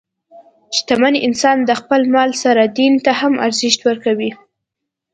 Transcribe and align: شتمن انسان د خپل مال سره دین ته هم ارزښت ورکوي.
شتمن 0.77 1.15
انسان 1.27 1.57
د 1.63 1.71
خپل 1.81 2.01
مال 2.13 2.31
سره 2.43 2.61
دین 2.77 2.93
ته 3.05 3.11
هم 3.21 3.33
ارزښت 3.47 3.79
ورکوي. 3.89 4.31